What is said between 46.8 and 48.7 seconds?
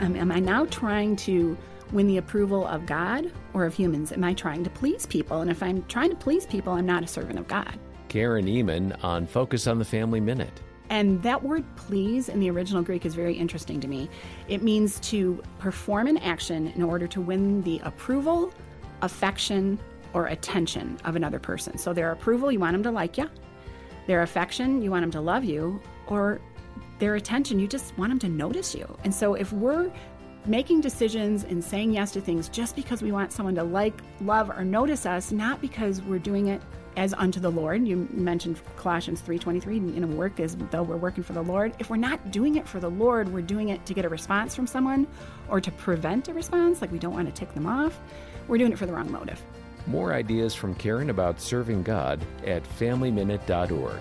like we don't want to tick them off. We're